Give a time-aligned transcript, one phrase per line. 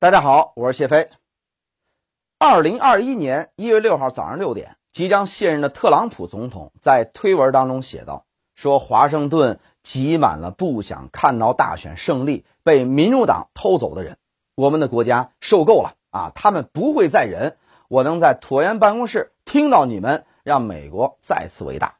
[0.00, 1.10] 大家好，我是谢飞。
[2.38, 8.24] 二零二一年一月六号早上六点，即将卸任的特朗普总统在推文当中写道
[8.56, 14.16] ：“说华盛顿挤满了不想看到大选胜利被民主党偷走的人，
[14.54, 16.32] 我们的国家受够了啊！
[16.34, 17.58] 他们不会再忍。
[17.88, 21.96] 我能在椭圆办公室听到你们让美国再次伟大。”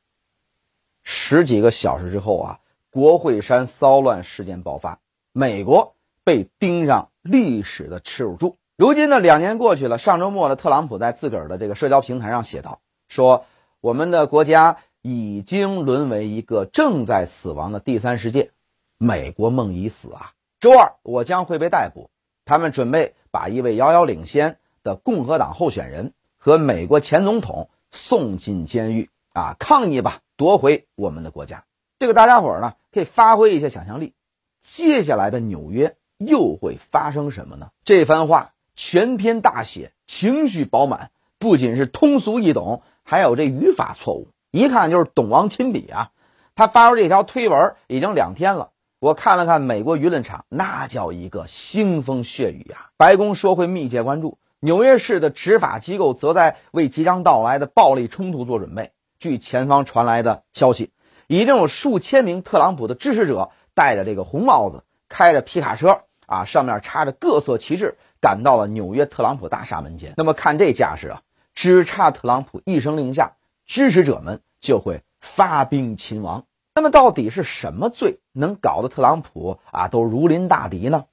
[1.04, 5.00] 十几个小时之后啊，国会山骚乱事件爆发，
[5.32, 5.94] 美国
[6.24, 8.56] 被盯上历史的耻辱柱。
[8.76, 13.44] 如今呢，两年过去了，上周末呢，特朗普在自个儿的这个社交平台上写道：“说
[13.80, 18.50] 我们的国家已经沦为一个正在死亡的第三世界，
[18.98, 20.32] 美国梦已死啊！
[20.60, 22.10] 周二我将会被逮捕，
[22.44, 29.56] 他们准备把一位遥遥领先的共和党候选人和美国前总统送进监狱啊！
[29.58, 31.64] 抗议吧！”夺回我们的国家，
[31.98, 34.14] 这个大家伙呢可以发挥一下想象力。
[34.62, 37.70] 接下来的纽约又会发生什么呢？
[37.82, 46.10] 这番话全篇大写，情绪饱满，不仅是通俗易懂，还有这语法错误，一看就是懂王亲笔啊。
[46.54, 48.68] 他发出这条推文已经两天了，
[48.98, 52.90] 我看了看美国舆论场，那叫一个腥风血雨呀。
[52.98, 58.92] 白宫说会密切关注，纽约市的执法机构则在为即将到来的暴力冲突做准备。
[59.18, 60.92] 据前方传来的消息，
[61.28, 70.14] 已经有数千名特朗普的支持者戴着这个红帽子，开着皮卡车啊，上面插着各色旗帜，赶到了纽约特朗普大厦门前。
[70.16, 71.22] 那么看这架势啊，
[71.54, 73.32] 只差特朗普一声令下，
[73.66, 76.44] 支持者们就会发兵擒王。
[76.72, 81.06] 那么到底是什么罪能搞得特朗普啊都如临大敌呢？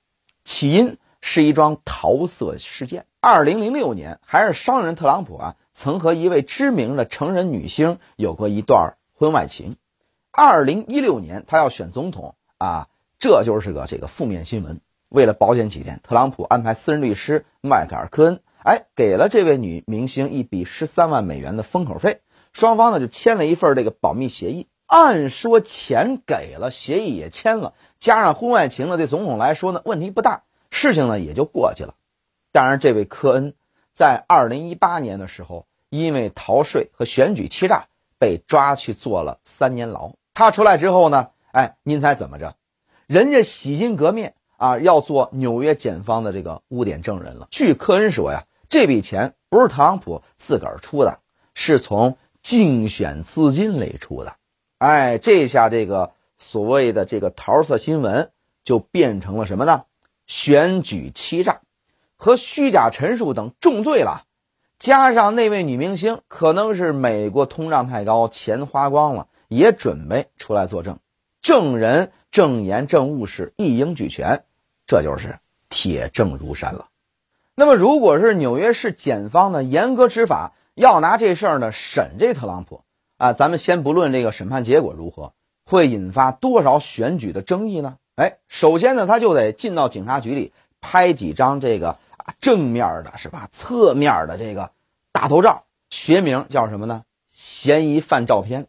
[0.43, 3.07] 起因是一桩桃色事件。
[3.19, 5.55] 二零零六年，还是商人特朗普啊。
[5.73, 9.77] 曾和一位知名的成人女星有过一段婚外情。
[10.31, 12.87] 二零一六年，他要选总统啊，
[13.17, 14.79] 这就是个这个负面新闻。
[15.09, 22.21] 为了保险起见，特朗普安排私人律师迈克尔·科恩，哎，给了这位女明星一笔十三万美元的封口费。
[22.53, 24.67] 双方呢就签了一份这个保密协议。
[24.85, 31.95] 按说钱给了，协议也签了，加上婚外情呢，对总统来说呢问题不大，事情呢也就过去了。
[32.51, 33.53] 当然，这位科恩。
[33.93, 37.87] 在二零一八年的时候，因为逃税和选举欺诈
[38.19, 40.13] 被抓去坐了三年牢。
[40.35, 42.55] 他出来之后呢，哎，您猜怎么着？
[43.07, 47.47] 人家洗心革面啊，要做纽约检方的这个污点证人了。
[47.51, 51.19] 据科恩说呀，这笔钱不是特朗普自个儿出的，
[51.53, 54.33] 是从竞选资金里出的。
[54.77, 58.31] 哎，这下这个所谓的这个桃色新闻
[58.63, 59.83] 就变成了什么呢？
[60.25, 61.61] 选举欺诈。
[62.19, 64.23] 和虚假陈述等重罪了，
[64.79, 70.97] 加上那位女明星可能是美国通胀太高，钱花光了，也准备出来作证，
[71.43, 74.45] 证人、证言、证物是一应俱全，
[74.87, 75.37] 这就是
[75.69, 76.87] 铁证如山了。
[77.53, 82.81] 那么，如果是纽约市检方呢严格执法，要拿这事儿呢审这特朗普
[83.17, 85.33] 啊，咱们先不论这个审判结果如何，
[85.65, 87.97] 会引发多少选举的争议呢？
[88.15, 91.97] 哎，首先呢，他就得进到警察局里拍几张这个。
[92.41, 93.47] 正面的是吧？
[93.53, 94.71] 侧面的这个
[95.13, 97.03] 大头照，学名叫什么呢？
[97.31, 98.67] 嫌疑犯照片。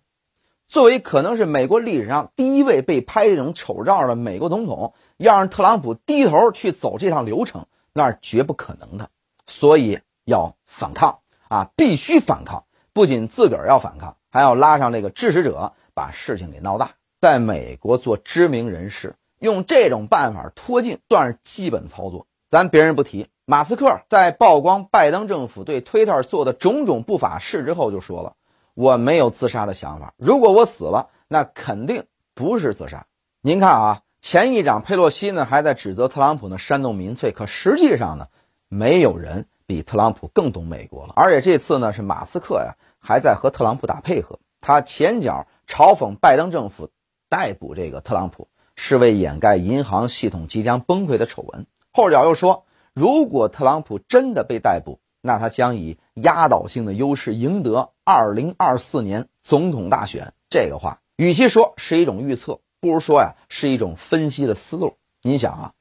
[0.68, 9.10] 作为可能是美国历史上第一位被拍这种丑照的美国总统，要让特朗普低头去走这趟流程，那是绝不可能的。
[9.46, 11.18] 所以要反抗
[11.48, 12.64] 啊，必须反抗！
[12.92, 16.92] 不仅自个儿要反抗，还要拉上那个支持者，把事情给闹大。
[17.20, 22.26] 在美国做知名人士，用这种办法脱镜，算是基本操作。
[22.50, 23.28] 咱别人不提。
[23.44, 28.34] 马斯克在曝光拜登政府对推特做的种种不法事之后，就说了
[28.76, 30.12] ：“我没有自杀的想法。
[30.18, 32.04] 如果我死了，那肯定
[32.34, 33.06] 不是自杀。”
[33.40, 38.28] 您看啊，前议长佩洛西呢还在指责特朗普呢煽动民粹，可实际上呢，
[38.68, 41.12] 没有人比特朗普更懂美国了。
[41.16, 46.90] 而且这次呢，是马斯克呀还在和特朗普打配合，他前脚嘲讽拜登政府
[47.28, 52.64] 逮捕这个特朗普，是为掩盖银行系统即将崩溃的丑闻；后脚又说。
[52.94, 60.32] 如果特朗普真的被逮捕，那他将以压倒性的优势赢得二零二四年总统大选。
[60.50, 64.96] 这个话，与其说是一种预测，不如说呀是一种分析的思路。
[65.22, 65.72] 你想啊，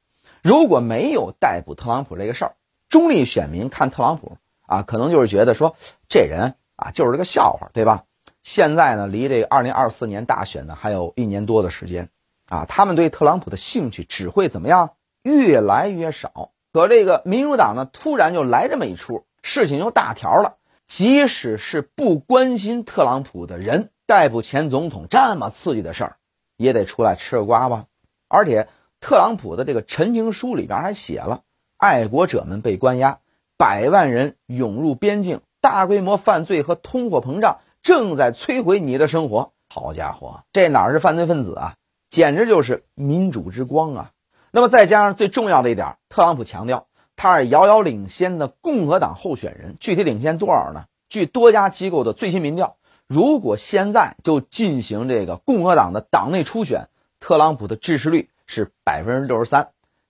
[0.42, 2.52] 如果没有逮捕特朗普这个事儿，
[2.88, 5.76] 中立选民看特朗普啊，可能就是觉得说
[6.08, 8.04] 这人啊就是个笑话，对吧？
[8.42, 12.08] 现在呢，离这个二零二四年大选呢还有一年多的时间
[12.48, 14.90] 啊，他们对特朗普的兴趣只会怎么样？
[15.22, 16.52] 越来越少。
[16.72, 20.56] 可这个民主党呢，突然就来这么一出，事情就大条了。
[20.86, 26.16] 即使是不关心特朗普的人，逮捕前总统这么刺激的事儿，
[26.58, 27.86] 也得出来吃个瓜吧。
[28.28, 28.68] 而且，
[29.00, 31.40] 特朗普的这个陈情书里边还写了，
[31.78, 33.20] 爱国者们被关押，
[33.56, 39.52] 百万人涌入边境，大规模犯罪和通货膨胀正在摧毁你的生活。
[39.70, 41.74] 好家伙，这哪是犯罪分子啊，
[42.10, 44.10] 简直就是民主之光啊！
[44.50, 50.86] 那么再加上最重要的一点，特朗普强调他是遥遥领先的共和党候选人，具体领先多少呢？
[51.08, 52.76] 据多家机构的最新民调，
[53.08, 56.88] 如果现在就进行这个共和党的党内初选，
[57.20, 59.68] 特朗普的支持率是百分之六十三，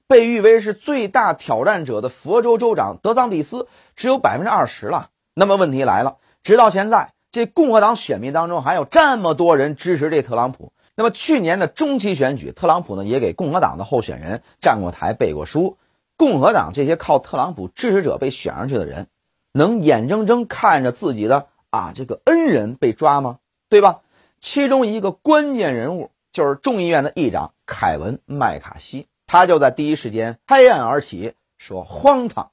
[0.08, 5.10] 被誉为是最大挑战者的佛州州长德桑蒂斯只有百分之二十了。
[5.32, 7.12] 那么问题来了，直到现在。
[7.30, 10.72] 这共和党选民当中还有这么多人支持这特朗普。
[10.96, 15.76] 那么去年的中期选举，特朗普呢也给共和党的候选人站过台、背过书。
[16.16, 19.08] 共和党这些靠特朗普支持者被选上去的人，
[19.52, 23.38] 能眼睁睁看着自己的啊这个恩人被抓吗？
[23.68, 24.00] 对吧？
[24.40, 32.50] 其中一个关键人物就是众议院的议长凯文·麦卡锡，他就在第一时间拍案而起，说荒唐，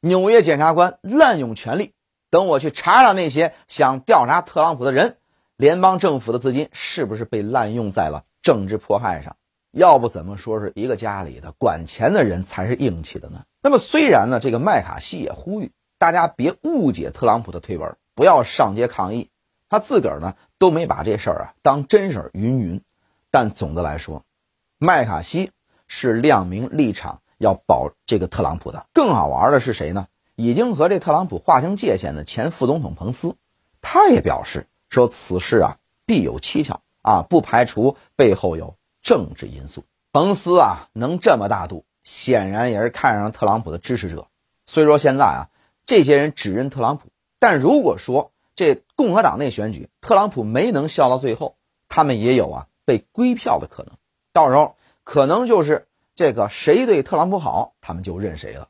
[0.00, 1.94] 纽约检察官滥用权力。
[2.30, 5.16] 等我去查查那些想调查特朗普的人，
[5.56, 9.36] 联邦政府的资金是不是被滥用在了政治迫害上？
[9.70, 13.44] 要不怎么说是一个家里的管钱的人才是硬气的呢？
[13.62, 19.30] 那么虽然呢，这个麦卡锡也呼吁大家别误解特朗普的推文，不要上街抗议，
[19.68, 22.82] 他自个儿呢都没把这事儿啊当真事儿云云。
[23.30, 24.24] 但总的来说，
[24.78, 25.52] 麦卡锡
[25.88, 28.86] 是亮明立场要保这个特朗普的。
[28.92, 30.08] 更好玩的是谁呢？
[30.34, 33.36] 已经和这特朗普划清界限的前副总统彭斯，
[33.80, 35.76] 他也表示说此事啊
[36.06, 39.84] 必有蹊跷啊，不排除背后有政治因素。
[40.10, 44.26] 彭斯啊能这么大度，显然也是看上特朗普的支持者。
[44.66, 45.48] 虽说现在啊
[45.84, 47.10] 这些人只认特朗普，
[47.42, 51.56] 但如果说这共和党内选举特朗普没能笑到最后，
[51.88, 53.94] 他们也有啊被归票的可能。
[54.32, 58.68] 到时候可能就是这个谁对特朗普好，他们就认谁了。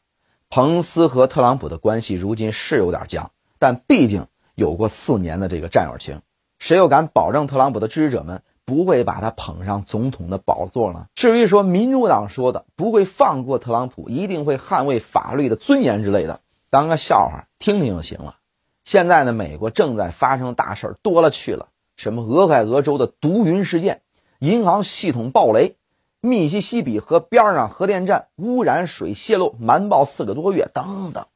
[0.48, 6.22] 彭斯和特朗普的关系如今是有点僵，但毕竟有过四年的这个战友情，
[6.58, 11.08] 谁又敢保证特朗普的支持者们不会把他捧上总统的宝座呢？
[11.14, 16.40] 至于说民主党说的不会放过特朗普，一定会捍卫法律的尊严之类的，
[16.70, 18.36] 当个笑话听听就行了。
[18.84, 24.02] 现在呢，美国正在发生大事儿多了去了，什么俄亥俄州的毒云事件，
[24.38, 25.76] 银行系统暴雷。
[26.24, 31.26] 密西西比河边上核电站污染水泄漏瞒报四个多月，等等，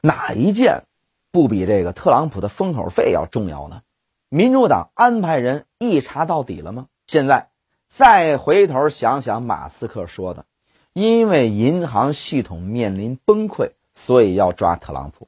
[0.00, 0.84] 哪一件
[1.32, 3.82] 不比这个特朗普的封口费要重要呢？
[4.28, 6.86] 民主党安排人一查到底了吗？
[7.08, 7.48] 现在
[7.88, 10.44] 再回头想想马斯克说的，
[10.92, 15.26] 因为银行系统面临崩溃，所以要抓特朗普，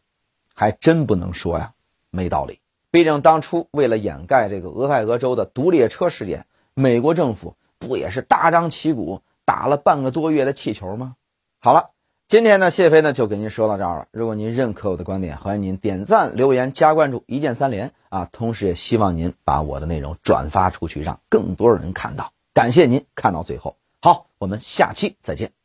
[0.58, 1.72] 还真不能说呀
[2.10, 2.60] 没道理。
[2.90, 7.54] 毕竟当初为了掩盖这个俄亥俄州的毒列车事件，美国政府。
[7.80, 11.14] 不也是大张旗鼓打了半个多月的气球吗？
[11.60, 11.90] 好了，
[12.26, 14.06] 今天呢，谢飞呢就给您说到这儿了。
[14.10, 18.28] 如果您认可我的观点，欢迎您点赞、留言、加关注，一键三连啊！
[18.32, 22.32] 同时也希望您把我的内容转发出去，让更多人看到。
[22.52, 25.57] 感谢您看到最后，好，我们下期再见。